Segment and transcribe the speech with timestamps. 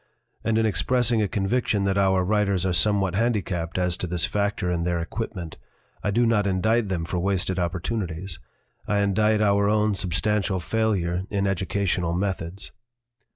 [0.43, 4.25] And in expressing a conviction that our writers are some what handicapped as to this
[4.25, 7.19] factor in their equip LITERATURE IN THE MAKING merit, I do not indict them for
[7.19, 8.39] wasted opportuni ties;
[8.87, 12.71] I indict our own substantial failure in edu cational methods.